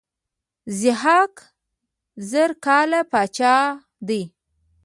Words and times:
ضحاک 0.79 1.33
زر 2.29 2.49
کاله 2.65 3.01
پاچا 3.11 3.55
دی. 4.07 4.21